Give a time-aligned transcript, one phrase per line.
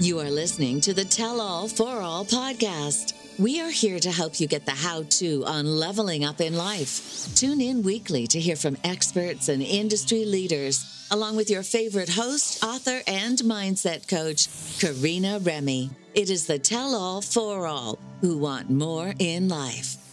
[0.00, 3.14] You are listening to the Tell All for All podcast.
[3.38, 7.32] We are here to help you get the how to on leveling up in life.
[7.36, 12.64] Tune in weekly to hear from experts and industry leaders, along with your favorite host,
[12.64, 14.48] author, and mindset coach,
[14.80, 15.90] Karina Remy.
[16.14, 20.03] It is the Tell All for All who want more in life.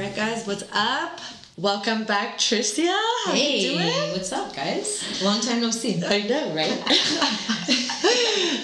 [0.00, 1.20] Right, guys, what's up?
[1.58, 2.86] Welcome back, Tricia.
[3.26, 4.12] How Hey, you doing?
[4.12, 5.22] what's up, guys?
[5.22, 6.02] Long time no see.
[6.02, 6.72] I know, right?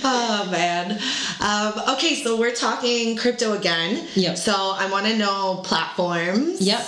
[0.02, 0.98] oh man.
[1.42, 4.08] Um, okay, so we're talking crypto again.
[4.14, 4.38] Yep.
[4.38, 6.62] So I want to know platforms.
[6.62, 6.80] Yep.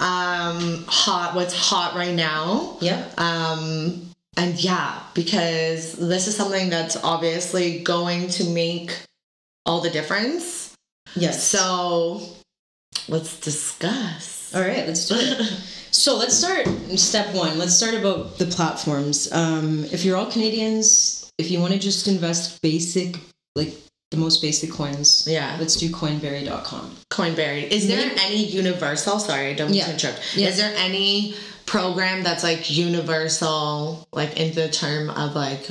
[0.00, 1.34] Um, hot.
[1.36, 2.78] What's hot right now?
[2.80, 3.20] Yep.
[3.20, 9.00] Um, and yeah, because this is something that's obviously going to make
[9.64, 10.74] all the difference.
[11.14, 11.46] Yes.
[11.46, 12.20] So
[13.08, 14.54] let's discuss.
[14.54, 15.38] All right, let's do it.
[15.90, 16.66] so let's start
[16.98, 17.58] step one.
[17.58, 19.30] Let's start about the platforms.
[19.32, 23.16] Um, if you're all Canadians, if you want to just invest basic,
[23.56, 23.72] like
[24.10, 25.56] the most basic coins, Yeah.
[25.58, 26.96] let's do coinberry.com.
[27.10, 27.68] Coinberry.
[27.70, 29.18] Is there any universal?
[29.18, 29.86] Sorry, I don't mean Yeah.
[29.86, 30.36] to interrupt.
[30.36, 30.48] Yeah.
[30.48, 31.34] Is there any
[31.64, 35.66] program that's like universal, like in the term of like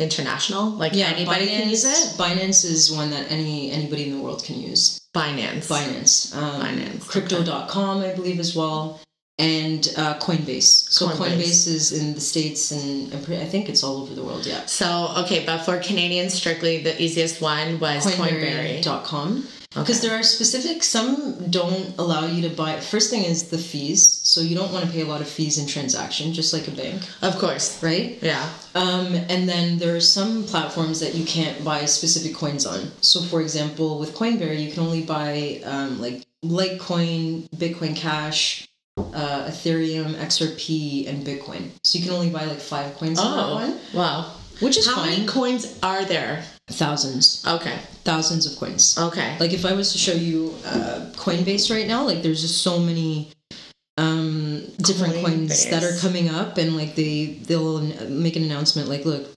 [0.00, 0.70] international?
[0.70, 2.16] Like yeah, anybody can use it?
[2.18, 5.00] Binance is one that any anybody in the world can use.
[5.16, 5.68] Binance.
[5.68, 6.36] Binance.
[6.36, 9.00] Um, Binance, Crypto.com, I believe, as well.
[9.38, 10.90] And uh, Coinbase.
[10.90, 11.16] So Coinbase.
[11.16, 11.68] Coinbase.
[11.68, 14.64] is in the States and I think it's all over the world, yeah.
[14.64, 18.82] So okay, but for Canadians, strictly the easiest one was Coinberry.
[18.82, 19.46] Coinberry.com.
[19.74, 22.80] Because there are specific, some don't allow you to buy.
[22.80, 24.15] First thing is the fees.
[24.36, 26.70] So you don't want to pay a lot of fees in transaction, just like a
[26.70, 27.82] bank, Of course.
[27.82, 28.18] right?
[28.20, 28.46] Yeah.
[28.74, 32.92] Um, and then there are some platforms that you can't buy specific coins on.
[33.00, 39.48] So, for example, with Coinberry, you can only buy um, like Litecoin, Bitcoin Cash, uh,
[39.48, 41.70] Ethereum, XRP, and Bitcoin.
[41.84, 43.54] So you can only buy like five coins on that Oh.
[43.54, 44.32] one, Wow.
[44.60, 45.10] which is How fine.
[45.12, 46.44] many coins are there?
[46.68, 47.78] Thousands, Okay.
[48.04, 48.98] thousands of coins.
[48.98, 49.38] Okay.
[49.40, 52.78] Like if I was to show you uh, Coinbase right now, like there's just so
[52.78, 53.30] many
[54.86, 59.28] different coins that are coming up and like they they'll make an announcement like look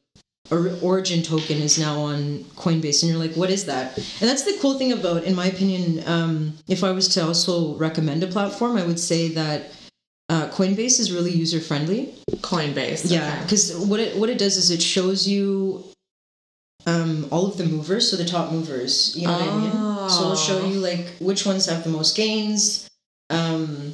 [0.52, 4.44] or- origin token is now on coinbase and you're like what is that and that's
[4.44, 8.28] the cool thing about in my opinion um, if i was to also recommend a
[8.28, 9.72] platform i would say that
[10.30, 13.10] uh, coinbase is really user friendly Coinbase.
[13.12, 15.84] yeah, because what it what it does is it shows you
[16.88, 19.16] um, all of the movers, so the top movers.
[19.18, 20.10] You know what I mean?
[20.10, 20.68] So it'll show Oh.
[20.70, 22.88] you like which ones have the most gains.
[23.30, 23.94] Um,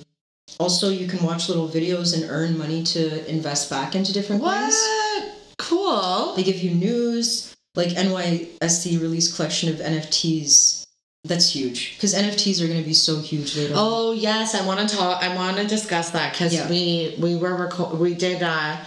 [0.60, 4.42] also, you can watch little videos and earn money to invest back into different.
[4.42, 4.74] What?
[5.58, 6.34] Cool.
[6.36, 10.84] They give you news, like NYSE released collection of NFTs.
[11.24, 13.74] That's huge because NFTs are going to be so huge later.
[13.74, 13.80] on.
[13.82, 15.24] Oh yes, I want to talk.
[15.24, 16.70] I want to discuss that because Yeah.
[16.70, 18.78] we we were reco- we did uh,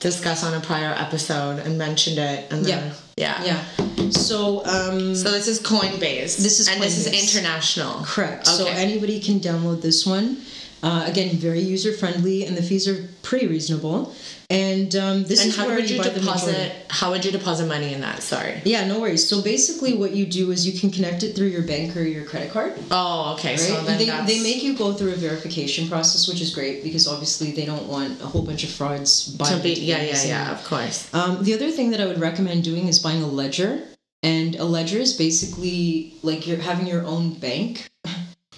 [0.00, 2.50] discuss on a prior episode and mentioned it.
[2.52, 4.10] And then, yeah, Yeah.
[4.10, 6.36] So um, So this is Coinbase.
[6.42, 6.72] This is Coinbase.
[6.74, 8.02] and this is international.
[8.04, 8.48] Correct.
[8.48, 10.38] So anybody can download this one.
[10.86, 14.14] Uh, again, very user friendly, and the fees are pretty reasonable.
[14.48, 16.72] And um, this And is how where would you deposit?
[16.88, 18.22] How would you deposit money in that?
[18.22, 18.62] Sorry.
[18.64, 19.28] Yeah, no worries.
[19.28, 22.24] So basically, what you do is you can connect it through your bank or your
[22.24, 22.74] credit card.
[22.92, 23.54] Oh, okay.
[23.54, 23.58] Right?
[23.58, 26.84] So then they, that's, they make you go through a verification process, which is great
[26.84, 29.36] because obviously they don't want a whole bunch of frauds.
[29.36, 31.12] buying be yeah yeah and- yeah of course.
[31.12, 33.82] Um, the other thing that I would recommend doing is buying a ledger.
[34.22, 37.88] And a ledger is basically like you're having your own bank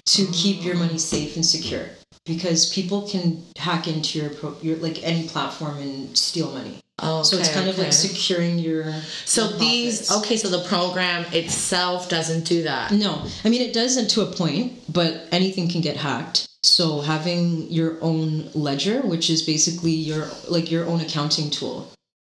[0.05, 1.89] to keep your money safe and secure
[2.25, 6.79] because people can hack into your, pro- your like any platform and steal money.
[7.01, 8.91] Oh, so it's okay, kind of like securing your
[9.25, 10.35] So your these okay.
[10.37, 12.91] So the program itself doesn't do that.
[12.91, 16.45] No, I mean it doesn't to a point, but anything can get hacked.
[16.63, 21.89] So having your own ledger, which is basically your like your own accounting tool,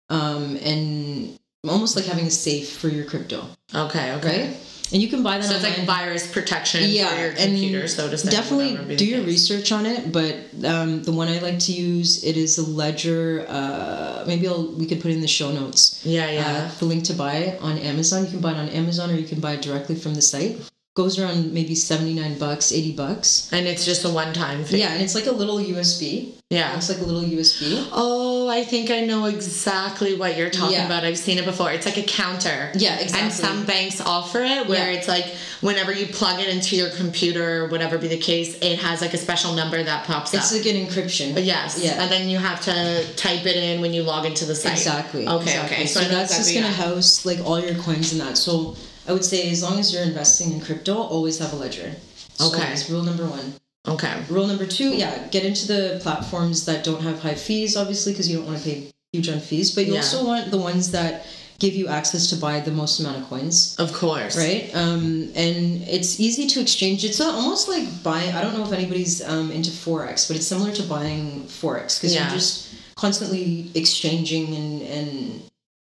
[0.10, 1.38] um, and
[1.68, 4.14] almost like having a safe for your crypto, Okay.
[4.16, 4.48] Okay.
[4.48, 4.58] right?
[4.92, 5.44] And you can buy that.
[5.44, 8.30] So it's like virus protection yeah, for your computer, so to say.
[8.30, 9.28] definitely do your case.
[9.28, 10.12] research on it.
[10.12, 10.36] But
[10.66, 13.46] um, the one I like to use it is a ledger.
[13.50, 16.06] Uh, maybe I'll, we could put it in the show notes.
[16.06, 16.70] Yeah, yeah.
[16.72, 18.26] uh, the link to buy it on Amazon.
[18.26, 20.58] You can buy it on Amazon or you can buy it directly from the site.
[20.98, 23.50] Goes around maybe 79 bucks, 80 bucks.
[23.52, 24.80] and it's just a one-time thing.
[24.80, 26.34] Yeah, and it's like a little USB.
[26.50, 26.76] Yeah.
[26.76, 27.88] It's like a little USB.
[27.92, 30.88] Oh, I think I know exactly what you're talking Yeah.
[30.88, 31.04] about.
[31.04, 31.72] I've seen it before.
[31.72, 32.72] It's like a counter.
[32.74, 33.20] Yeah, exactly.
[33.26, 34.98] And some banks offer it where Yeah.
[34.98, 35.26] it's like
[35.62, 39.14] whenever you plug it into your computer or whatever be the case, it has like
[39.14, 40.58] a special number that pops It's up.
[40.58, 41.46] It's like an encryption.
[41.46, 41.78] yes.
[41.80, 42.02] Yeah.
[42.02, 44.72] And then you have to type it in when you log into the site.
[44.72, 45.28] Exactly.
[45.28, 45.76] Okay, exactly.
[45.78, 45.86] okay.
[45.86, 46.74] So, know that's just gonna that.
[46.88, 48.36] house like all your coins and that.
[48.38, 48.76] So
[49.08, 51.96] I would say as long as you're investing in crypto, always have a ledger.
[52.36, 52.72] So Okay.
[52.74, 53.54] It's rule number one.
[53.88, 54.14] Okay.
[54.30, 58.30] Rule number two, yeah, get into the platforms that don't have high fees, obviously, because
[58.30, 60.00] you don't want to pay huge on fees, but you Yeah.
[60.00, 61.26] also want the ones that
[61.60, 63.76] give you access to buy the most amount of coins.
[63.80, 64.36] Of course.
[64.38, 67.04] Right, um, and it's easy to exchange.
[67.04, 68.36] It's almost like buying.
[68.36, 72.14] I don't know if anybody's um, into forex, but it's similar to buying forex because
[72.14, 72.24] Yeah.
[72.28, 75.42] you're just constantly exchanging and and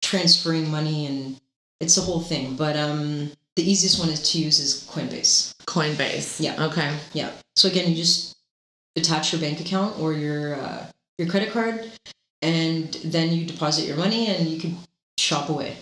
[0.02, 1.38] transferring money, and
[1.80, 2.56] it's a whole thing.
[2.56, 5.54] But um, the easiest one is to use is Coinbase.
[5.66, 6.40] Coinbase.
[6.40, 6.66] Yeah.
[6.66, 6.96] Okay.
[7.14, 7.32] Yeah.
[7.56, 8.36] So again, you just
[8.96, 10.86] attach your bank account or your uh,
[11.18, 11.92] your credit card,
[12.42, 14.78] and then you deposit your money, and you can
[15.18, 15.76] shop away.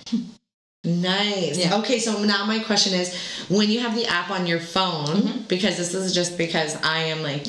[0.83, 1.57] Nice.
[1.57, 1.77] Yeah.
[1.79, 3.13] Okay, so now my question is
[3.49, 5.41] when you have the app on your phone, Mm-hmm.
[5.47, 7.45] because this is just because I am like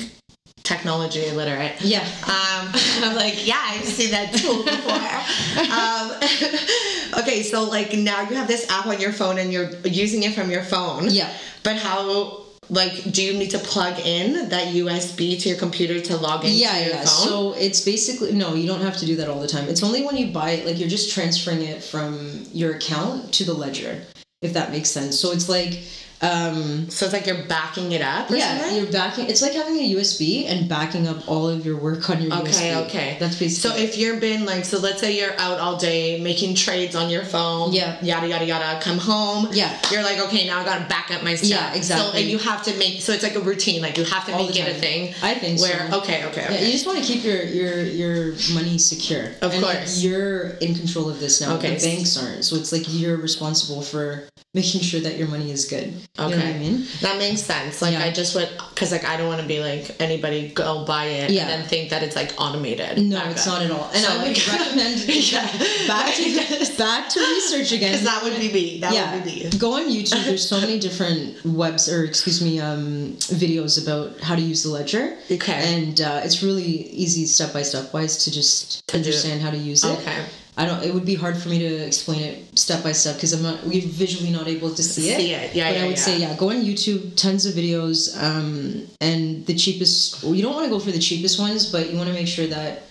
[0.63, 1.73] technology literate.
[1.81, 2.01] Yeah.
[2.23, 2.71] Um,
[3.03, 4.93] I'm like, yeah, I've seen that tool before.
[7.19, 10.23] um, okay, so like now you have this app on your phone and you're using
[10.23, 11.07] it from your phone.
[11.09, 11.31] Yeah.
[11.63, 16.17] But how, like, do you need to plug in that USB to your computer to
[16.17, 16.97] log in Yeah, your yeah.
[16.97, 17.27] phone?
[17.27, 19.67] So it's basically no, you don't have to do that all the time.
[19.67, 23.43] It's only when you buy it, like you're just transferring it from your account to
[23.43, 24.01] the ledger,
[24.41, 25.19] if that makes sense.
[25.19, 25.79] So it's like,
[26.21, 28.77] um, So it's like you're backing it up yeah, something?
[28.77, 29.29] you're backing.
[29.29, 32.51] It's like having a USB and backing up all of your work on your Okay,
[32.51, 32.75] USB.
[32.75, 32.85] okay.
[32.85, 33.17] okay.
[33.19, 33.69] That's basically.
[33.79, 37.09] So if you're been like, so let's say you're out all day making trades on
[37.09, 37.97] your phone, Yeah.
[38.03, 39.77] yada yada yada, come home, Yeah.
[39.91, 41.49] you're like, okay, now I gotta back up my stuff.
[41.49, 42.11] Yeah, exactly.
[42.11, 44.33] So and you have to make, so it's like a routine, like you have to
[44.33, 45.13] All make it a thing.
[45.23, 45.99] I think where so.
[45.99, 49.25] okay, okay, Yeah, you just want to keep your your your money secure.
[49.41, 50.03] Of and, like, course.
[50.03, 51.55] you're in control of this now.
[51.57, 51.75] Okay.
[51.75, 55.65] The banks aren't, so it's like you're responsible for making sure that your money is
[55.65, 55.93] good.
[56.17, 56.59] You know I Okay.
[56.59, 56.85] mean?
[57.01, 57.81] That makes sense.
[57.81, 58.03] Like Yeah.
[58.03, 61.29] I just would, cause like I don't want to be like anybody go buy it
[61.31, 61.43] Yeah.
[61.43, 62.97] and then think that it's like automated.
[63.01, 63.53] No, it's up.
[63.53, 63.89] not at all.
[63.93, 65.45] And So, I would recommend Yeah.
[65.87, 67.93] back to back to research again.
[67.93, 68.79] Cause that would be me.
[68.81, 69.49] That yeah, would be me.
[69.57, 70.25] go on YouTube.
[70.25, 74.69] There's so many different webs or excuse me, um, videos about how to use the
[74.69, 75.15] ledger.
[75.31, 75.53] Okay.
[75.75, 79.57] And uh, it's really easy step by step wise to just To understand how to
[79.57, 79.97] use it.
[79.99, 80.25] Okay.
[80.59, 80.83] I don't.
[80.83, 83.63] It would be hard for me to explain it step by step because I'm not.
[83.63, 85.17] We're visually not able to see it.
[85.17, 85.55] See it.
[85.55, 86.07] Yeah, But yeah, I would yeah.
[86.07, 86.35] say yeah.
[86.35, 87.15] Go on YouTube.
[87.15, 88.21] Tons of videos.
[88.21, 90.21] Um, and the cheapest.
[90.21, 92.27] Well, you don't want to go for the cheapest ones, but you want to make
[92.27, 92.83] sure that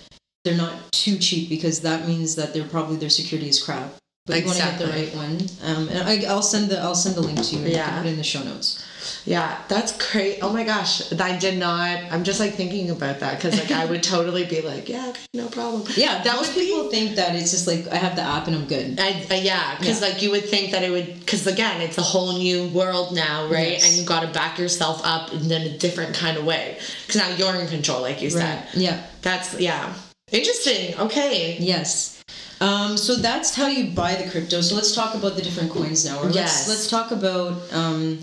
[0.45, 3.93] they're not too cheap because that means that they're probably their security is crap.
[4.29, 5.39] But you want to get the right one.
[5.65, 7.67] Um, and I, I'll send the I'll send the link to you.
[7.69, 7.99] Yeah.
[7.99, 8.85] put it in the show notes.
[9.25, 10.39] Yeah, that's great.
[10.43, 11.99] Oh my gosh, I did not.
[12.11, 15.21] I'm just like thinking about that because like I would totally be like, yeah, okay,
[15.35, 15.85] no problem.
[15.97, 16.67] Yeah, that most would be.
[16.67, 18.99] people think that it's just like I have the app and I'm good.
[18.99, 20.09] I, I, yeah, because Yeah.
[20.09, 23.49] like you would think that it would, because again, it's a whole new world now,
[23.49, 23.73] right?
[23.73, 23.89] Yes.
[23.89, 27.29] And you got to back yourself up in a different kind of way because now
[27.37, 28.65] you're in control, like you said.
[28.65, 28.75] Right.
[28.75, 29.07] Yeah.
[29.23, 29.95] That's yeah,
[30.31, 30.99] interesting.
[30.99, 32.18] Okay, Yes.
[32.61, 34.61] Um, so that's how you buy the crypto.
[34.61, 36.19] So let's talk about the different coins now.
[36.19, 36.69] Or let's, Yes.
[36.69, 38.19] let's talk about um,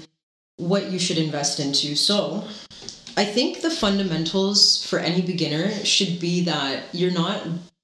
[0.58, 1.96] what you should invest into.
[1.96, 2.44] So
[3.18, 7.44] I think the fundamentals for any beginner should be that you're not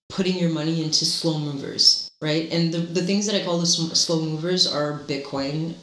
[0.09, 2.51] putting your money into slow movers, right?
[2.51, 5.75] And the, the things that I call the slow movers are Bitcoin,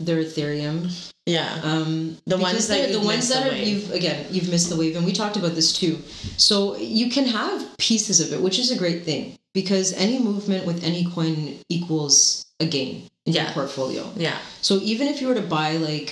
[0.00, 0.90] they're Ethereum,
[1.26, 3.66] yeah, um, The ones that the ones that are wave.
[3.66, 5.98] you've again you've missed the wave, and we talked about this too.
[6.36, 10.66] So you can have pieces of it, which is a great thing because any movement
[10.66, 13.44] with any coin equals a gain in Yeah.
[13.44, 14.02] your portfolio.
[14.16, 16.08] yeah, So even if you were to buy like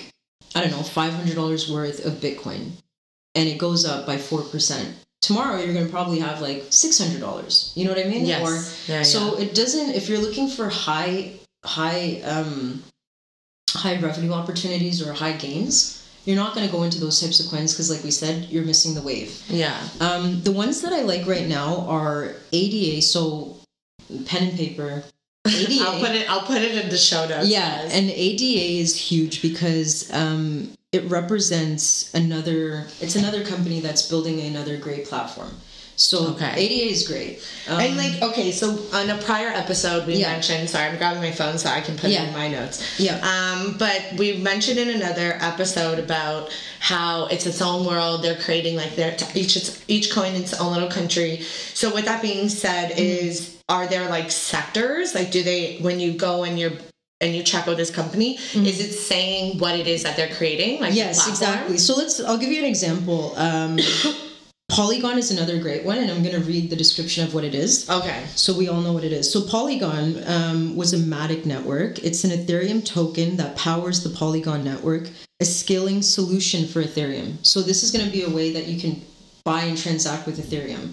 [0.56, 2.62] I don't know five hundred dollars worth of Bitcoin,
[3.36, 4.88] and it goes up by four percent.
[5.20, 7.72] Tomorrow you're going to probably have like six hundred dollars.
[7.76, 8.24] You know what I mean?
[8.24, 8.52] yes, Or
[8.92, 9.44] yeah, so yeah.
[9.44, 9.90] it doesn't.
[9.98, 11.32] If you're looking for high,
[11.64, 12.82] high, um,
[13.70, 17.50] high revenue opportunities or high gains, you're not going to go into those types of
[17.50, 19.42] coins because, like we said, you're missing the wave.
[19.48, 23.56] yeah, Um, the ones that I like right now are ADA, so
[24.26, 25.02] pen and paper.
[25.46, 25.78] ADA.
[25.84, 26.30] I'll put it.
[26.30, 27.48] I'll put it in the show notes.
[27.48, 27.92] Yeah, guys.
[27.92, 32.86] and ADA is huge because um, it represents another.
[33.00, 35.50] It's another company that's building another great platform.
[35.96, 36.52] So Okay.
[36.56, 37.38] ADA is great.
[37.68, 40.32] Um, and like okay, so on a prior episode we Yeah.
[40.32, 40.68] mentioned.
[40.68, 42.98] Sorry, I'm grabbing my phone so I can put it in my notes.
[42.98, 43.16] Yeah.
[43.22, 48.22] Um, but we mentioned in another episode about how it's its own world.
[48.22, 49.56] They're creating like their each
[49.88, 51.42] each coin in its own little country.
[51.74, 53.26] So with that being said, Mm-hmm.
[53.28, 55.14] is are there like sectors?
[55.14, 56.72] Like, do they when you go and you're
[57.20, 60.80] and you check out this company, is it saying what it is that they're creating?
[60.80, 60.96] Like Mm-hmm.
[60.98, 63.78] yes exactly so let's i'll give you an example um,
[64.74, 67.54] polygon is another great one and i'm going to read the description of what it
[67.54, 68.24] is Okay.
[68.34, 72.24] so we all know what it is so polygon um, was a matic network it's
[72.24, 75.08] an ethereum token that powers the polygon network
[75.40, 78.80] a scaling solution for ethereum so this is going to be a way that you
[78.80, 79.00] can
[79.44, 80.92] buy and transact with ethereum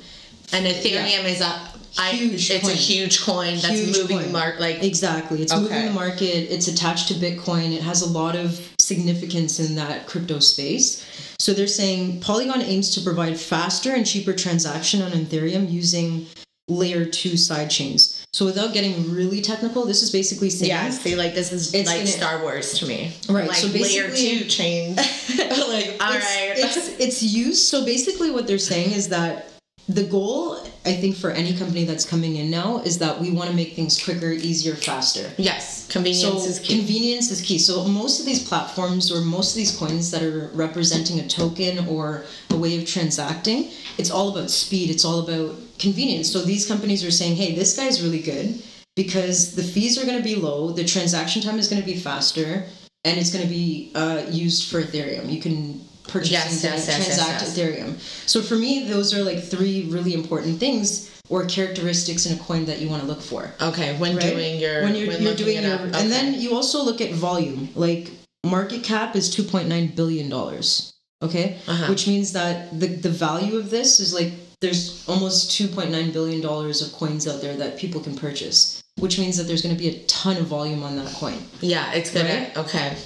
[0.53, 1.71] And Ethereum is a
[2.11, 2.71] Huge It's coin.
[2.71, 4.31] a huge coin that's Huge moving coin.
[4.31, 5.41] mark like Exactly.
[5.41, 6.47] It's moving the market.
[6.55, 7.71] It's attached to Bitcoin.
[7.73, 8.47] It has a lot of
[8.81, 11.05] significance in that crypto space.
[11.39, 16.27] So they're saying Polygon aims to provide faster and cheaper transaction on Ethereum using
[16.67, 18.25] layer two side chains.
[18.33, 21.87] So without getting really technical, this is basically saying Yeah, see, like this is It's
[21.87, 23.13] like gonna- Star Wars to me.
[23.29, 24.95] Right, Like so layer two chain.
[24.95, 26.53] like, all it's, right.
[26.55, 27.67] it's it's used.
[27.67, 29.50] So basically, what they're saying is that
[29.89, 33.49] the goal, I think, for any company that's coming in now is that we want
[33.49, 35.29] to make things quicker, easier, faster.
[35.37, 36.77] yes, convenience So is key.
[36.77, 37.57] convenience is key.
[37.57, 41.87] So most of these platforms or most of these coins that are representing a token
[41.87, 44.89] or a way of transacting, it's all about speed.
[44.89, 46.31] It's all about convenience.
[46.31, 48.61] So these companies are saying, "Hey, this guy's really good
[48.95, 51.97] because the fees are going to be low, the transaction time is going to be
[51.97, 52.65] faster,
[53.03, 55.29] and it's going to be uh, used for Ethereum.
[55.31, 57.43] You can purchase Yes, yes, yes, transact.
[57.43, 57.99] Ethereum.
[58.27, 62.65] So for me, those are like three really important things or characteristics in a coin
[62.65, 64.31] that you want to look for okay, when right?
[64.33, 66.01] doing your when you're, when you're doing your okay.
[66.01, 68.11] and then you also look at volume like
[68.45, 70.91] market cap is 2.9 billion dollars
[71.21, 71.87] okay Uh-huh.
[71.89, 76.81] which means that the the value of this is like there's almost 2.9 billion dollars
[76.81, 79.87] of coins out there that people can purchase which means that there's going to be
[79.89, 82.57] a ton of volume on that coin yeah, it's gonna Right?
[82.57, 82.97] okay.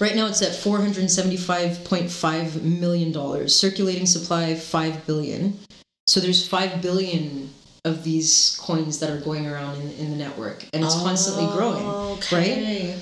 [0.00, 5.58] Right now it's at 475.5 million dollars circulating supply 5 billion.
[6.06, 7.50] So there's 5 billion
[7.84, 11.84] of these coins that are going around in, in the network and it's constantly growing
[12.32, 12.96] right?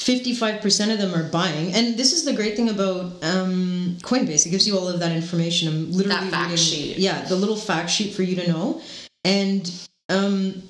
[0.00, 4.46] 55% of them are buying and this is the great thing about um, coinbase.
[4.46, 5.68] It gives you all of that information.
[5.68, 6.98] I'm literally That fact reading, sheet.
[6.98, 8.80] yeah the little fact sheet for you to know.
[9.24, 9.70] And
[10.08, 10.62] um,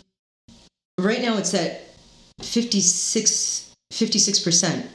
[0.98, 1.82] right now it's at
[2.42, 4.86] 56 56%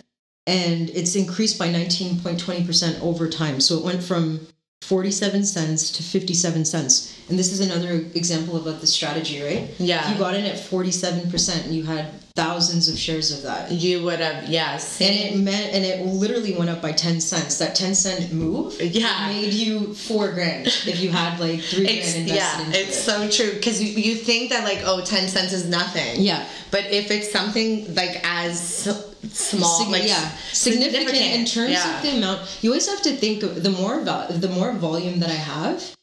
[0.52, 4.40] and it's increased by 19.20% over time so it went from
[4.82, 10.04] 47 cents to 57 cents and this is another example about the strategy right Yeah.
[10.06, 14.04] if you got in at 47% and you had thousands of shares of that You
[14.04, 15.00] would have yes.
[15.00, 18.82] and it meant and it literally went up by 10 cents that 10 cent move
[18.82, 19.28] Yeah.
[19.28, 22.98] made you four grand if you had like three It's, grand invested yeah, into it's
[22.98, 23.02] it.
[23.04, 26.22] so true because you, you think that like oh 10 cents is nothing.
[26.22, 26.44] Yeah.
[26.72, 28.88] But if it's something like as
[29.30, 31.98] small, Sig- like yeah, significant, in terms yeah.
[31.98, 32.60] of the amount.
[32.62, 35.96] You always have to think of the more val- the more volume that I have,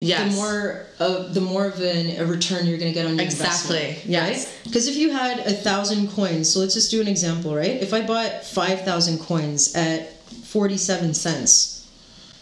[0.00, 0.34] yes.
[0.34, 3.24] the more of the more of an, a return you're going to get on your
[3.24, 4.06] Exactly, investment.
[4.10, 4.46] yes.
[4.46, 4.60] Right?
[4.64, 7.82] Because if you had a thousand coins, so let's just do an example, right?
[7.82, 11.72] If I bought five thousand coins at forty-seven cents.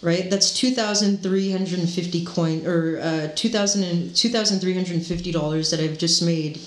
[0.03, 4.29] Right, that's two thousand three hundred and fifty coin or uh, two thousand and two
[4.29, 6.61] thousand three hundred and fifty dollars that I've just made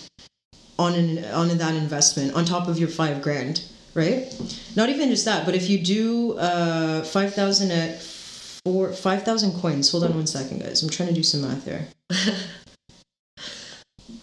[0.79, 4.33] on an on that investment on top of your five grand, right?
[4.75, 8.01] Not even just that, but if you do uh, five thousand at
[8.67, 9.91] four five thousand coins.
[9.91, 10.83] Hold on one second, guys.
[10.83, 11.87] I'm trying to do some math here.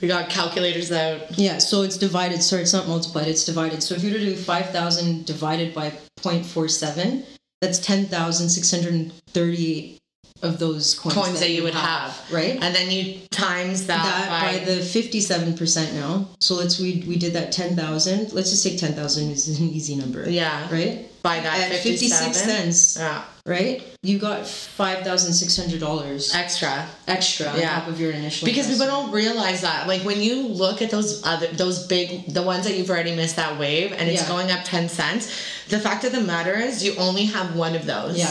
[0.00, 1.38] we got calculators out.
[1.38, 2.42] Yeah, so it's divided.
[2.42, 3.28] Sorry, it's not multiplied.
[3.28, 3.82] It's divided.
[3.82, 7.25] So if you were to do five thousand divided by 0.47,
[7.61, 9.99] that's ten thousand six hundred thirty-eight
[10.44, 12.10] of those coins, Coins that you would have.
[12.30, 12.58] right?
[12.62, 16.28] And then you times that, that by, by the 57% now.
[16.40, 18.32] So let's we we did that 10,000.
[18.32, 20.28] Let's just take 10,000 is an easy number.
[20.28, 21.10] yeah, Right?
[21.22, 23.82] by that At 56 cents, Yeah, right?
[24.02, 26.86] You got $5,600 extra.
[27.08, 27.80] extra on Yeah.
[27.80, 29.88] top of your initial Because people don't realize that.
[29.88, 33.36] Like when you look at those other those big the ones that you've already missed
[33.36, 34.28] that wave and it's Yeah.
[34.28, 35.28] going up 10 cents,
[35.68, 38.18] the fact of the matter is you only have one of those.
[38.18, 38.30] Yeah.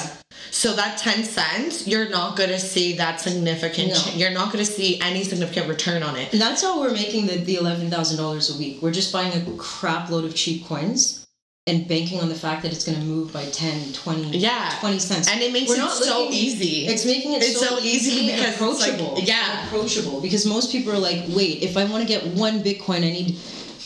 [0.53, 3.95] So that 10 cents, you're not going to see that significant No.
[3.95, 6.31] ch- you're not going to see any significant return on it.
[6.31, 8.79] And that's how we're making the, the $11,000 a week.
[8.79, 11.25] We're just buying a crap load of cheap coins
[11.65, 14.69] and banking on the fact that it's going to move by 10, 20, Yeah.
[14.79, 15.27] 20 cents.
[15.31, 16.85] And it makes We're it not so looking- easy.
[16.85, 19.19] It's making it It's so, so easy and because it's like- approachable.
[19.25, 19.65] yeah.
[19.65, 20.21] approachable.
[20.21, 23.37] Because most people are like, wait, if I want to get one Bitcoin, I need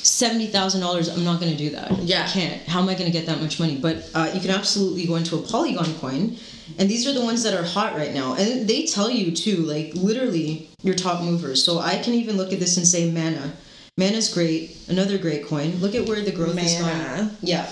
[0.03, 1.07] seventy thousand dollars.
[1.07, 1.97] I'm not going to do that.
[2.03, 2.25] Yeah.
[2.25, 2.61] I can't.
[2.67, 3.77] How am I going to get that much money?
[3.77, 6.37] But uh, you can absolutely go into a Polygon coin,
[6.77, 8.33] and these are the ones that are hot right now.
[8.35, 11.63] And they tell you too, like literally your top movers.
[11.63, 13.53] So I can even look at this and say Mana.
[13.97, 14.77] Mana's great.
[14.89, 15.71] Another great coin.
[15.77, 17.31] Look at where the growth is Mana.
[17.41, 17.67] Yeah.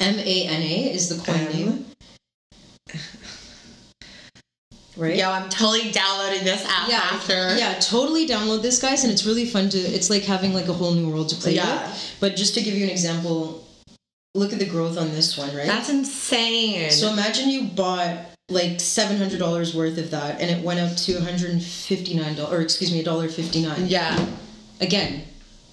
[0.00, 1.52] M A N A is the coin M.
[1.52, 1.84] name.
[4.94, 5.16] Right.
[5.16, 7.56] Yo, I'm totally downloading this app yeah, after.
[7.56, 9.78] yeah, totally download this, guys, and it's really fun to.
[9.78, 11.86] It's like having like a whole new world to play Yeah.
[11.88, 12.16] with.
[12.20, 13.61] But just to give you an example,
[14.34, 15.66] look at the growth on this one, right?
[15.66, 16.90] That's insane.
[16.90, 20.96] so imagine you bought like seven hundred dollars worth of that, and it went up
[20.96, 23.86] to one hundred and fifty nine dollars, or excuse me, a dollar fifty nine.
[23.86, 24.26] yeah.
[24.80, 25.22] Again,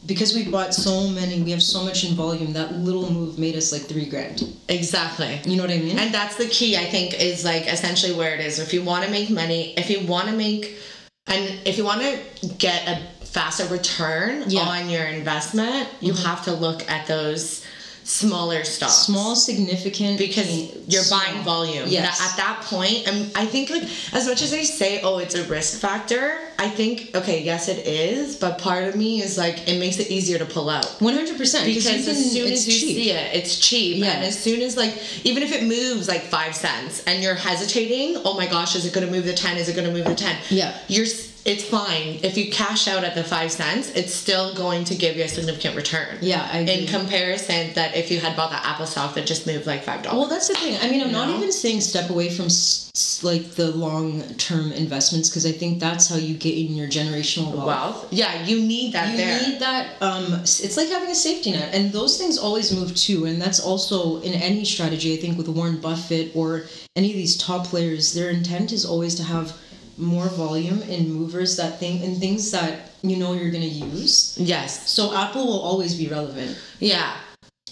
[0.05, 2.53] because we bought so many, we have so much in volume.
[2.53, 4.43] That little move made us like three grand.
[4.67, 5.39] Exactly.
[5.45, 5.97] You know what I mean?
[5.97, 8.59] And that's the key, I think, is like essentially where it is.
[8.59, 10.77] If you want to make money, if you want to make,
[11.27, 14.61] and if you want to get a faster return Yeah.
[14.61, 16.25] on your investment, you mm-hmm.
[16.25, 17.65] have to look at those
[18.09, 18.93] smaller stocks.
[18.93, 21.87] Small, significant because pain- you're buying volume.
[21.87, 22.17] Yes.
[22.17, 25.19] That- at that point, and I'm, I think like as much as they say, oh,
[25.19, 26.39] it's a risk factor.
[26.57, 30.09] I think okay, yes, it is, but part of me is like it makes it
[30.11, 30.85] easier to pull out.
[30.99, 31.65] One hundred percent.
[31.65, 34.03] Because as soon as you see it, it's cheap.
[34.03, 34.11] Yeah.
[34.11, 38.21] And as soon as like even if it moves like five cents and you're hesitating,
[38.25, 39.57] oh my gosh, is it gonna move the ten?
[39.57, 40.35] Is it gonna move the ten?
[40.49, 40.77] Yeah.
[40.87, 41.05] You're
[41.49, 42.19] it's fine.
[42.21, 45.27] If you cash out at the five cents, it's still going to give you a
[45.27, 46.19] significant return.
[46.21, 46.83] Yeah, I agree.
[46.83, 50.03] In comparison that if you had bought that Apple stock that just moved like five
[50.03, 50.19] dollars.
[50.19, 50.77] Well, that's the thing.
[50.79, 51.37] I mean, I'm not know?
[51.37, 52.49] even saying step away from
[53.23, 57.65] like the long term investments because I think that's how you gain your generational wealth.
[57.65, 58.07] wealth.
[58.13, 59.33] Yeah, you need that there.
[59.33, 59.49] You there.
[59.49, 60.01] need that.
[60.01, 63.25] Um, it's like having a safety net, and those things always move too.
[63.25, 65.17] And that's also in any strategy.
[65.17, 66.65] I think with Warren Buffett or
[66.95, 69.57] any of these top players, their intent is always to have
[69.99, 74.37] more volume in movers that thing and things that you know you're going to use.
[74.39, 74.89] yes.
[74.89, 76.57] So Apple will always be relevant.
[76.79, 77.15] Yeah.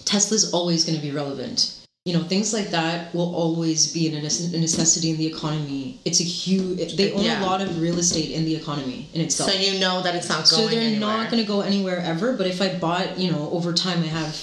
[0.05, 1.73] Tesla's always going to be relevant.
[2.05, 5.99] You know, things like that will always be a nece- a necessity in the economy.
[6.05, 6.95] It's a huge.
[6.95, 7.43] They own Yeah.
[7.43, 9.51] a lot of real estate in the economy in itself.
[9.51, 10.99] So you know that it's not So going they're anywhere.
[11.17, 12.33] not going to go anywhere ever.
[12.37, 14.37] But if I bought, you know, over time, I have,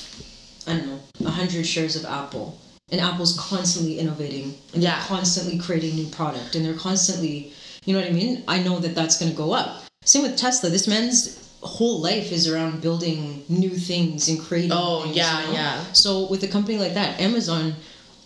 [0.66, 2.58] I don't know, a hundred shares of Apple,
[2.92, 4.96] and Apple's constantly innovating, and Yeah.
[4.98, 8.42] they're constantly creating new product, and they're constantly, you know what I mean?
[8.48, 9.84] I know that that's going to go up.
[10.04, 10.70] Same with Tesla.
[10.70, 14.70] This man's whole life is around building new things and creating.
[14.72, 15.52] Oh, things, yeah, you know?
[15.54, 15.84] yeah.
[15.92, 17.74] So with a company like that, Amazon,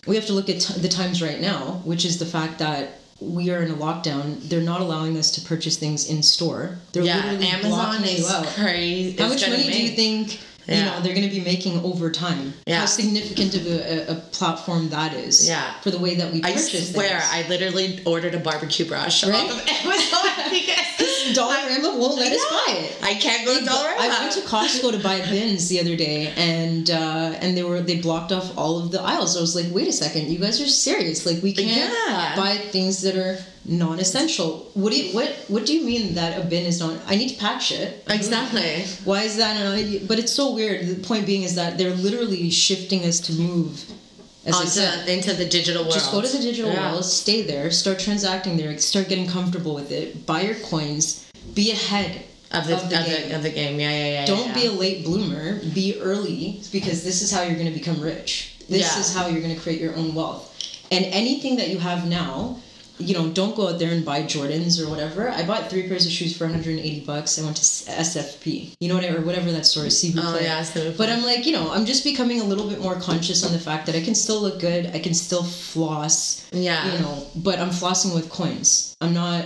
[0.07, 2.99] we have to look at t- the times right now, which is the fact that
[3.21, 4.41] we are in a lockdown.
[4.49, 6.79] They're not allowing us to purchase things in store.
[6.93, 9.17] They're yeah, literally Amazon is crazy.
[9.21, 12.11] How much money do you make- think you know they're going to be making over
[12.11, 12.55] time?
[12.67, 12.81] Yeah.
[12.81, 15.49] How significant of a, a, a platform that is?
[15.49, 15.73] Yeah.
[15.81, 16.91] For the way that we purchase.
[16.91, 17.47] I swear, things.
[17.47, 19.35] I literally ordered a barbecue brush Right?
[19.35, 20.98] off of Amazon because
[21.35, 22.99] Dollarama won't let us buy it.
[23.03, 23.99] I can't go to Dollarama.
[23.99, 27.81] I went to Costco to buy bins the other day, and uh, and they were
[27.81, 29.37] they blocked off all of the aisles.
[29.37, 31.25] I was like, wait a second, you guys are serious?
[31.27, 32.35] Like we can't Yeah.
[32.37, 34.71] buy things that are non-essential.
[34.75, 36.99] What do you what what do you mean that a bin is not?
[37.07, 38.05] I need to pack shit.
[38.09, 38.85] exactly.
[39.05, 39.57] Why is that?
[39.57, 40.01] An idea?
[40.07, 40.87] But it's so weird.
[40.87, 43.85] The point being is that they're literally shifting us to move.
[44.49, 45.95] As I said, into the digital world.
[45.95, 46.93] just go to the digital Yeah.
[46.93, 51.71] world, stay there, start transacting there, start getting comfortable with it, buy your coins, be
[51.71, 53.35] ahead of the, of the game.
[53.35, 53.79] of the game.
[53.79, 54.27] Yeah, yeah, yeah.
[54.27, 54.55] Don't yeah.
[54.55, 55.61] be a late bloomer.
[55.75, 58.55] Be early because this is how you're going to become rich.
[58.69, 59.01] This Yeah.
[59.01, 60.45] is how you're going to create your own wealth.
[60.91, 62.59] And anything that you have now,
[62.99, 65.31] you know, don't go out there and buy Jordans or whatever.
[65.31, 67.39] I bought three pairs of shoes for 180 bucks.
[67.39, 69.95] I went to SFP, you know, whatever, whatever that store is.
[70.03, 70.45] CB Oh Play.
[70.45, 73.53] yeah, But I'm like, you know, I'm just becoming a little bit more conscious on
[73.53, 74.87] the fact that I can still look good.
[74.95, 76.49] I can still floss.
[76.53, 76.93] Yeah.
[76.93, 78.97] You know, but I'm flossing with coins.
[79.01, 79.45] I'm not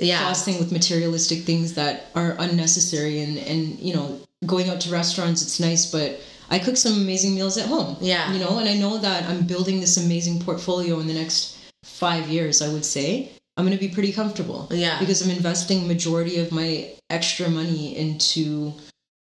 [0.00, 4.90] yeah, flossing with materialistic things that are unnecessary and and you know going out to
[4.90, 6.20] restaurants it's nice but
[6.50, 8.30] i cook some amazing meals at home Yeah.
[8.32, 11.53] you know and i know that i'm building this amazing portfolio in the next
[11.84, 14.98] five years i would say i'm going to be pretty comfortable Yeah.
[14.98, 18.72] because i'm investing majority of my extra money into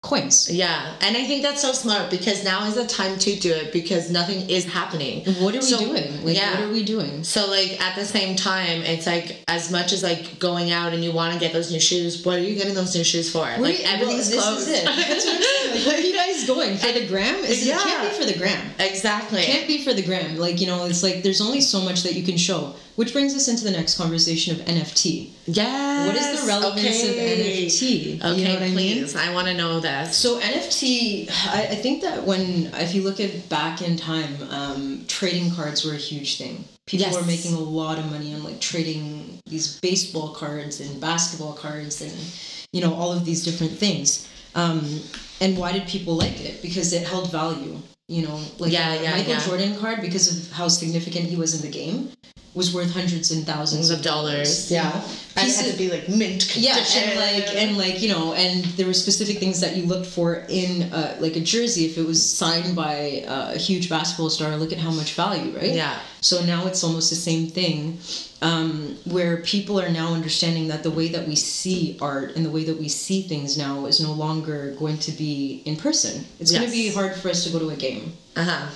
[0.03, 3.53] coins Yeah, and I think that's so smart because now is the time to do
[3.53, 5.25] it because nothing is happening.
[5.41, 6.51] what are we So, doing like yeah.
[6.59, 10.03] what are we doing So like at the same time, it's like as much as
[10.03, 12.75] like going out and you want to get those new shoes, what are you getting
[12.75, 13.43] those new shoes for?
[13.59, 14.69] Like you- everything's well, this closed.
[14.69, 14.85] is it.
[14.87, 15.73] That's what I'm saying.
[15.73, 17.37] Like, where are you guys going for the gram?
[17.45, 17.77] Is Yeah.
[17.79, 18.71] it can't be for the gram.
[18.81, 19.43] exactly.
[19.45, 20.37] can't be for the gram.
[20.37, 22.75] Like, you know, it's like there's only so much that you can show.
[22.95, 25.31] Which brings us into the next conversation of NFT.
[25.47, 26.07] yes.
[26.07, 27.33] What is the relevance okay.
[27.33, 27.39] of
[27.71, 28.21] NFT?
[28.23, 28.99] Okay, you know what I mean?
[28.99, 29.17] please.
[29.17, 30.17] I want to know this.
[30.17, 35.05] So NFT, I, I think that when, if you look at back in time, um,
[35.09, 36.65] trading cards were a huge thing.
[36.87, 37.15] People Yes.
[37.15, 42.01] were making a lot of money on like trading these baseball cards and basketball cards
[42.01, 42.13] and
[42.73, 44.29] you know all of these different things.
[44.55, 45.01] Um,
[45.41, 46.61] and why did people like it?
[46.61, 47.77] Because it held value.
[48.09, 49.47] You know, like Yeah, a yeah, Michael yeah.
[49.47, 52.11] Jordan card because of how significant he was in the game
[52.55, 54.71] was worth hundreds and thousands of dollars.
[54.71, 54.93] Yeah.
[55.37, 57.03] And it had to be like mint yeah, condition.
[57.09, 60.45] and like and like you know, and there were specific things that you looked for
[60.51, 61.87] in uh, like a jersey.
[61.87, 65.57] If it was signed by uh, a huge basketball star, look at how much value,
[65.57, 65.73] right?
[65.73, 65.99] Yeah.
[66.21, 67.99] So now it's almost the same thing,
[68.43, 72.51] um, where people are now understanding that the way that we see art and the
[72.51, 76.25] way that we see things now is no longer going to be in person.
[76.39, 78.67] It's going to be hard for us to go to a game Uh huh.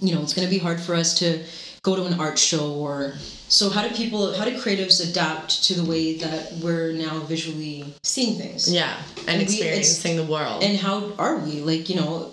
[0.00, 1.42] you know it's going to be hard for us to
[1.82, 3.14] go to an art show or
[3.48, 7.94] so how do people how do creatives adapt to the way that we're now visually
[8.02, 8.96] seeing things Yeah.
[9.20, 10.62] And, And we- experiencing the world.
[10.62, 12.30] and how are we like you know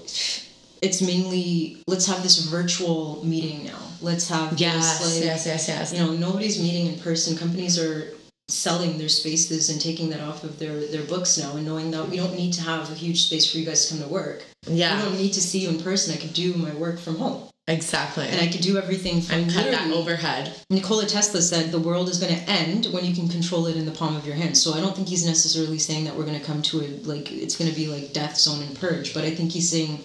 [0.81, 5.67] it's mainly let's have this virtual meeting now let's have yes, this like yes, yes,
[5.67, 5.93] yes.
[5.93, 8.13] you know nobody's meeting in person companies are
[8.49, 12.07] selling their spaces and taking that off of their their books now and knowing that
[12.07, 14.45] we don't need to have a huge space for you guys to come to work.
[14.67, 14.95] Yeah.
[14.95, 16.13] We don't need to see you in person.
[16.13, 17.49] I could do my work from home.
[17.69, 18.25] Exactly.
[18.27, 20.55] And I could do everything from and cut that overhead.
[20.69, 23.85] Nikola Tesla said the world is going to end when you can control it in
[23.85, 24.57] the palm of your hand.
[24.57, 27.29] So I don't think he's necessarily saying that we're going to come to a like
[27.31, 29.99] it's going to be like death zone and purge, but I think he's saying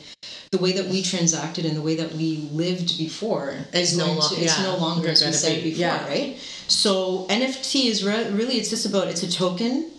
[0.50, 4.28] the way that we transacted and the way that we lived before Is no lo-
[4.28, 6.06] to, it's yeah, no longer as we said be- before, yeah.
[6.06, 6.36] right?
[6.66, 9.90] So NFT is re- really it's just about it's a token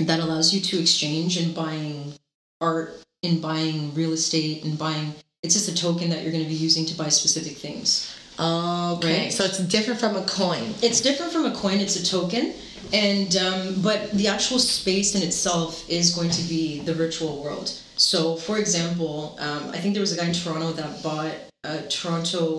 [0.00, 2.14] that allows you to exchange and buying
[2.60, 6.48] art and buying real estate and buying it's just a token that you're going to
[6.48, 8.16] be using to buy specific things.
[8.40, 9.24] Okay.
[9.24, 9.32] Right.
[9.32, 10.74] So it's different from a coin.
[10.82, 11.78] It's different from a coin.
[11.78, 12.54] It's a token,
[12.92, 17.68] and um, but the actual space in itself is going to be the virtual world.
[17.96, 21.82] So, for example, um, I think there was a guy in Toronto that bought a
[21.86, 22.58] Toronto.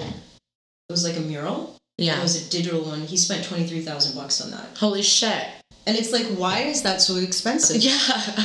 [0.88, 1.76] It was like a mural.
[1.98, 2.20] Yeah.
[2.20, 3.02] It was a digital one.
[3.02, 5.44] He spent twenty three thousand bucks on that, Holy shit.
[5.88, 7.78] and it's like, why is that so expensive?
[7.90, 8.00] Yeah.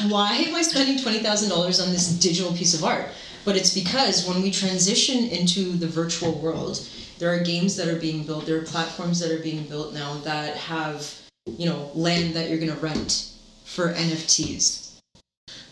[0.09, 3.07] why am I spending twenty thousand dollars on this digital piece of art?
[3.45, 6.87] But it's because when we transition into the virtual world,
[7.19, 10.15] there are games that are being built, there are platforms that are being built now
[10.25, 11.13] that have,
[11.47, 13.33] you know, land that you're gonna rent
[13.65, 14.89] for NFTs.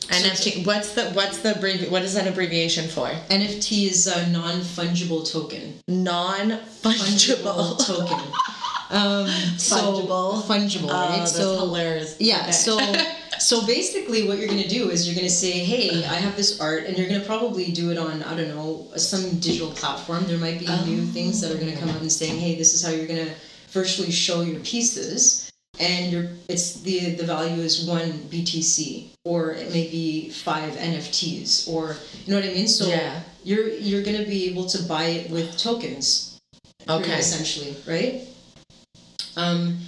[0.09, 0.65] NFT.
[0.65, 3.09] What's the what's the abbrevi- what is that abbreviation for?
[3.29, 5.75] NFT is a non-fungible token.
[5.87, 6.51] Non
[6.83, 7.85] fungible.
[7.87, 8.19] token.
[8.91, 9.27] Um,
[9.59, 10.43] so Fungible.
[10.45, 11.19] fungible, Oh, right?
[11.19, 12.17] that's so hilarious.
[12.19, 12.53] Yeah, Okay.
[12.53, 12.79] so
[13.39, 16.85] so basically what you're gonna do is you're gonna say, Hey, I have this art
[16.85, 20.25] and you're gonna probably do it on, I don't know, some digital platform.
[20.27, 22.83] There might be new things that are gonna come out and saying, Hey, this is
[22.83, 23.35] how you're gonna
[23.71, 29.73] virtually show your pieces and your it's the the value is one BTC or it
[29.73, 32.69] may be five NFTs or you know what I mean?
[32.69, 33.21] So Yeah.
[33.45, 36.39] you're you're gonna be able to buy it with tokens
[36.89, 37.19] Okay.
[37.19, 38.23] essentially, right?
[39.37, 39.79] Um,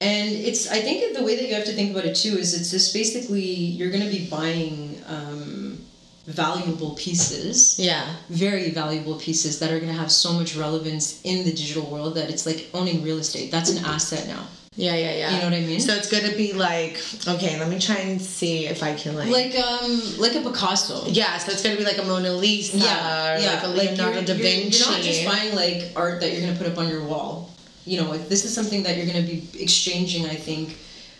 [0.00, 2.58] and it's I think the way that you have to think about it too is
[2.58, 5.78] it's just basically you're going to be buying um,
[6.26, 8.06] valuable pieces, Yeah.
[8.28, 12.14] very valuable pieces that are going to have so much relevance in the digital world
[12.16, 13.50] that it's like owning real estate.
[13.50, 14.46] That's an asset now.
[14.76, 15.30] Yeah, yeah, yeah.
[15.34, 15.80] You know what I mean?
[15.80, 19.28] So it's gonna be like okay, let me try and see if I can like
[19.28, 21.06] Like um like a Picasso.
[21.08, 23.54] Yeah, so it's gonna be like a Mona Lisa yeah, or yeah.
[23.54, 24.78] like a Leonardo you're, da you're- Vinci.
[24.78, 27.49] You're not just buying like art that you're gonna put up on your wall.
[27.86, 30.76] You know, if this is something that you're gonna be exchanging, I think,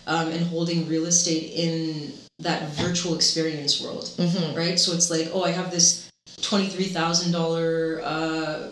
[0.07, 4.57] um, and holding real estate in that virtual experience world, Mhm.
[4.57, 4.79] right?
[4.79, 6.05] So it's like, oh, I have this
[6.43, 8.69] twenty-three thousand dollar uh,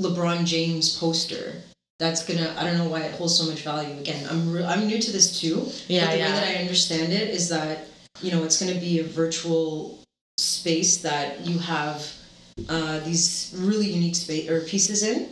[0.00, 1.62] LeBron James poster.
[1.98, 2.54] That's gonna.
[2.56, 3.98] I don't know why it holds so much value.
[3.98, 5.66] Again, I'm re- I'm new to this too.
[5.88, 6.26] Yeah, But the yeah.
[6.26, 7.88] way that I understand it is that
[8.22, 9.98] you know it's gonna be a virtual
[10.38, 12.06] space that you have
[12.68, 15.28] uh, these really unique space or pieces in,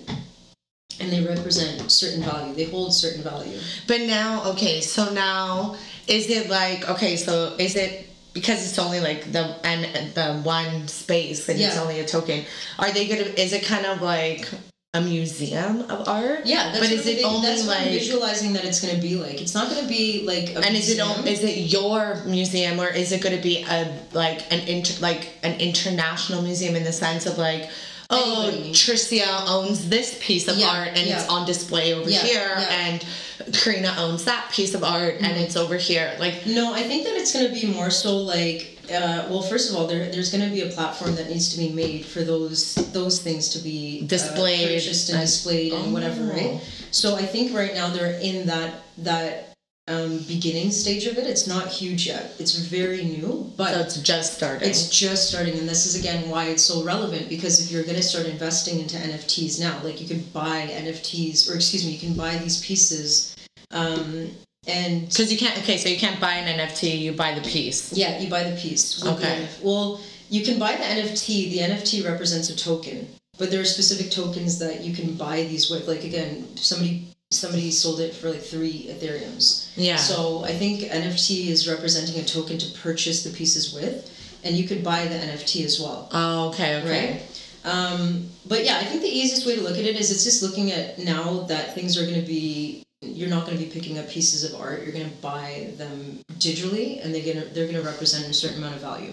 [1.00, 2.54] and they represent certain value.
[2.54, 3.58] They hold certain value.
[3.86, 5.76] But now, okay, so now
[6.08, 10.88] is it like okay, so is it because it's only like the and the one
[10.88, 12.44] space and it's only a token?
[12.78, 13.22] Are they gonna?
[13.36, 14.48] Is it kind of like
[14.94, 16.46] a museum of art?
[16.46, 19.00] Yeah, that's but what is it they- only that's what I'm visualizing that it's gonna
[19.00, 19.40] be like?
[19.42, 21.26] It's not gonna be like a And is it museum.
[21.26, 25.28] is it your museum or is it going to be a like an inter like
[25.42, 27.68] an international museum in the sense of like
[28.10, 28.52] oh.
[28.72, 32.68] Tricia owns this piece of Yeah, art and it's on display over Yeah, here yeah.
[32.86, 33.06] and
[33.54, 37.14] Karina owns that piece of art and it's over here like No, I think that
[37.16, 40.44] it's going to be more so like, uh, well, first of all, there, there's going
[40.48, 44.00] to be a platform that needs to be made for those those things to be
[44.04, 46.34] uh, Displayed purchased and displayed and whatever, Oh.
[46.34, 46.60] right?
[46.92, 49.45] So I think right now they're in that that
[49.88, 51.26] um, beginning stage of it.
[51.26, 52.34] It's not huge yet.
[52.38, 56.28] It's very new, but so it's just starting it's just starting, and this is again
[56.28, 60.00] why it's so relevant because if you're going to start investing into NFTs now, like
[60.00, 63.36] you can buy NFTs, or excuse me, you can buy these pieces,
[63.70, 64.30] um,
[64.66, 67.92] and because you can't okay so you can't buy an NFT you buy the piece
[67.92, 69.04] yeah, you buy the piece.
[69.06, 69.46] Okay.
[69.62, 71.50] Well, you can buy the NFT.
[71.50, 73.06] The NFT represents a token,
[73.38, 75.86] but there are specific tokens that you can buy these with.
[75.86, 79.70] Like again, somebody somebody sold it for like three Ethereums.
[79.76, 84.10] yeah So I think NFT is representing a token to purchase the pieces with,
[84.44, 86.08] and you could buy the NFT as well.
[86.12, 87.42] oh okay okay Right.
[87.64, 90.40] Um, but yeah, I think the easiest way to look at it is it's just
[90.40, 92.84] looking at now that things are going to be.
[93.02, 94.82] You're not going to be picking up pieces of art.
[94.84, 98.32] You're going to buy them digitally, and they're going to they're going to represent a
[98.32, 99.12] certain amount of value,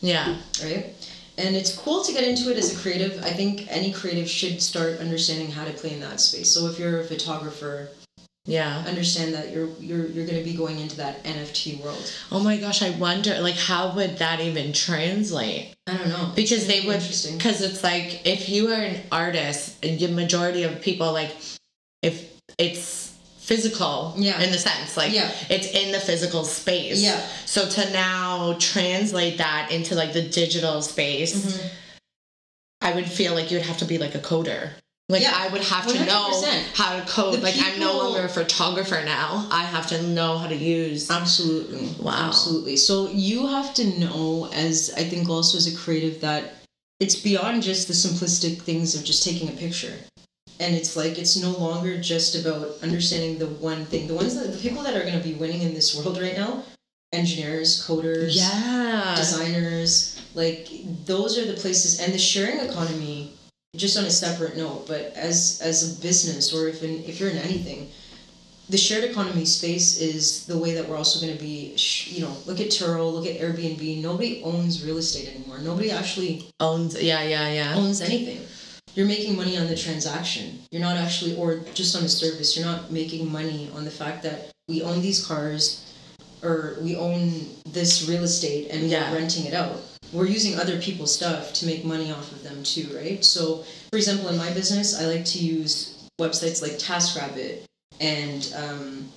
[0.00, 0.94] yeah right?
[1.40, 3.22] And it's cool to get into it as a creative.
[3.24, 6.50] I think any creative should start understanding how to play in that space.
[6.50, 7.88] So if you're a photographer,
[8.46, 12.10] yeah understand that you're you're you're going to be going into that NFT world.
[12.32, 16.66] oh my gosh I wonder like how would that even translate I don't know because
[16.66, 21.12] they would because it's like if you are an artist and the majority of people
[21.12, 21.36] like
[22.02, 23.09] if it's
[23.40, 24.40] physical Yeah.
[24.40, 25.30] in the sense like Yeah.
[25.48, 27.20] it's in the physical space Yeah.
[27.46, 31.66] so to now translate that into like the digital space Mm-hmm.
[32.82, 34.70] i would feel like you'd have to be like a coder
[35.08, 35.32] like Yeah.
[35.34, 36.42] i would have to know
[36.74, 40.38] how to code The like i'm no longer a photographer now i have to know
[40.38, 41.88] how to use Absolutely.
[42.04, 42.28] Wow.
[42.28, 42.76] Absolutely.
[42.76, 46.42] So you have to know, as I think also as a creative, that
[47.00, 49.94] it's beyond just the simplistic things of just taking a picture.
[50.60, 54.06] And it's like it's no longer just about understanding the one thing.
[54.06, 56.36] The ones that the people that are going to be winning in this world right
[56.36, 56.62] now,
[57.12, 60.68] engineers, coders, yeah designers, like
[61.06, 62.00] those are the places.
[62.00, 63.32] And the sharing economy,
[63.74, 67.30] just on a separate note, but as as a business or if in, if you're
[67.30, 67.88] in anything,
[68.68, 71.74] the shared economy space is the way that we're also going to be.
[72.06, 74.02] You know, look at Turo, look at Airbnb.
[74.02, 75.58] Nobody owns real estate anymore.
[75.58, 78.46] Nobody actually owns yeah yeah yeah owns anything.
[78.94, 80.60] You're making money on the transaction.
[80.70, 82.56] You're not actually, or just on the service.
[82.56, 85.84] You're not making money on the fact that we own these cars,
[86.42, 89.10] or we own this real estate and Yeah.
[89.12, 89.80] we're renting it out.
[90.12, 93.24] We're using other people's stuff to make money off of them too, right?
[93.24, 97.62] So, for example, in my business, I like to use websites like TaskRabbit
[98.00, 99.08] and um,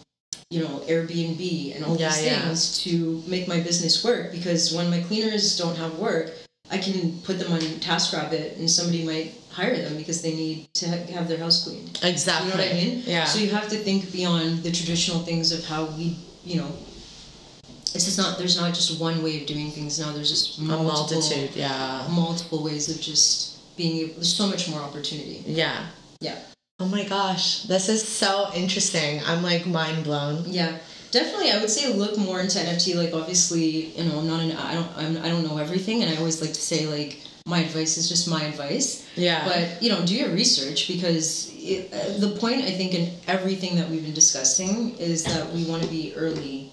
[0.51, 2.41] you know Airbnb and all Yeah, these yeah.
[2.45, 4.31] things to make my business work.
[4.31, 6.31] Because when my cleaners don't have work,
[6.69, 10.85] I can put them on TaskRabbit, and somebody might hire them because they need to
[10.89, 11.99] ha- have their house cleaned.
[12.03, 13.03] exactly You know what I mean?
[13.05, 16.05] yeah So you have to think beyond the traditional things of how we,
[16.43, 16.71] you know.
[17.95, 18.39] It's just not.
[18.39, 20.11] There's not just one way of doing things now.
[20.11, 23.93] There's just a multitude yeah multiple ways of just being.
[24.01, 25.43] able There's so much more opportunity.
[25.45, 25.85] yeah
[26.19, 26.37] Yeah.
[26.79, 30.71] oh my gosh this is so interesting i'm like mind blown Yeah,
[31.11, 31.51] definitely.
[31.51, 32.85] I would say look more into NFT.
[33.01, 33.65] Like, obviously,
[33.97, 34.51] you know, I'm not an.
[34.69, 34.91] I don't.
[35.01, 37.11] I'm, I don't know everything, and I always like to say like
[37.45, 39.05] my advice is just my advice.
[39.15, 43.11] yeah But you know, do your research because it, uh, the point I think in
[43.27, 46.71] everything that we've been discussing is that we want to be early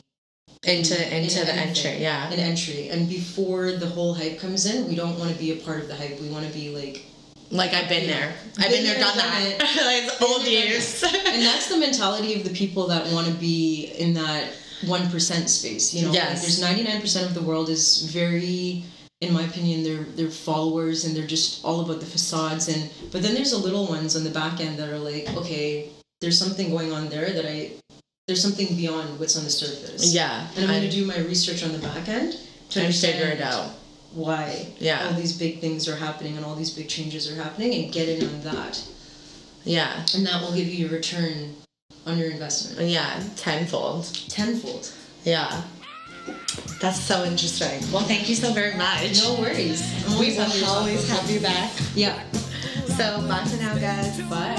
[0.64, 4.66] into in into the anything, entry yeah in entry, and before the whole hype comes
[4.66, 6.20] in, we don't want to be a part of the hype.
[6.20, 7.02] We want to be like
[7.50, 8.32] Like I've been there.
[8.58, 9.42] I've been, Been there, done, that.
[9.42, 9.58] it.
[9.92, 11.02] like old years.
[11.32, 14.44] and that's the mentality of the people that want to be in that
[14.86, 15.92] one percent space.
[15.94, 16.28] You know, Yes.
[16.32, 18.84] like there's ninety nine percent of the world is very,
[19.20, 22.68] in my opinion, they're they're followers and they're just all about the facades.
[22.68, 25.90] And but then there's the little ones on the back end that are like, okay,
[26.20, 27.72] there's something going on there that I,
[28.26, 30.14] there's something beyond what's on the surface.
[30.14, 30.46] yeah.
[30.56, 32.36] And I'm I- going to do my research on the back end
[32.70, 33.70] to and figure it out.
[34.14, 35.06] why Yeah.
[35.06, 38.08] all these big things are happening and all these big changes are happening and get
[38.08, 38.82] in on that.
[39.64, 40.04] Yeah.
[40.14, 41.54] And that will give you your return
[42.06, 43.22] on your investment Yeah.
[43.36, 44.06] Tenfold.
[44.28, 44.90] tenfold.
[45.24, 45.62] Yeah.
[46.80, 47.80] That's so interesting.
[47.92, 49.22] Well, thank you so very much.
[49.22, 49.82] No worries.
[50.08, 51.72] We always happy to will talk always have you back.
[51.94, 52.22] Yeah.
[52.96, 54.20] So, bye for now, guys.
[54.22, 54.56] Bye.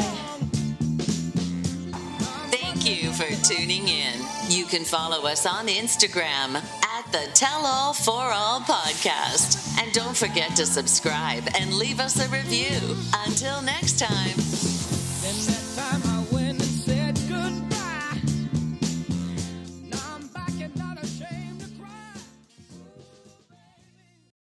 [2.51, 4.19] Thank you for tuning in.
[4.49, 9.79] You can follow us on Instagram at the Tell All For All podcast.
[9.81, 12.97] And don't forget to subscribe and leave us a review.
[13.25, 15.61] Until next time.